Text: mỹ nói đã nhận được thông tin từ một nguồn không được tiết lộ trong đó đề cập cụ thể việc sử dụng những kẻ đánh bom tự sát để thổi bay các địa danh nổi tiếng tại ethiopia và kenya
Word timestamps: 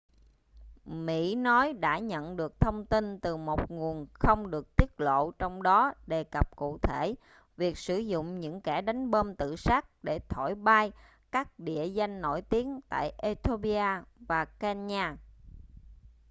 mỹ 0.85 1.35
nói 1.35 1.73
đã 1.73 1.99
nhận 1.99 2.35
được 2.37 2.59
thông 2.59 2.85
tin 2.85 3.19
từ 3.19 3.37
một 3.37 3.71
nguồn 3.71 4.07
không 4.13 4.51
được 4.51 4.75
tiết 4.75 4.99
lộ 5.01 5.31
trong 5.31 5.63
đó 5.63 5.93
đề 6.07 6.23
cập 6.23 6.55
cụ 6.55 6.77
thể 6.81 7.15
việc 7.57 7.77
sử 7.77 7.97
dụng 7.97 8.39
những 8.39 8.61
kẻ 8.61 8.81
đánh 8.81 9.11
bom 9.11 9.35
tự 9.35 9.55
sát 9.55 9.85
để 10.03 10.19
thổi 10.29 10.55
bay 10.55 10.91
các 11.31 11.59
địa 11.59 11.83
danh 11.85 12.21
nổi 12.21 12.41
tiếng 12.41 12.79
tại 12.89 13.11
ethiopia 13.17 13.85
và 14.19 14.45
kenya 14.45 15.17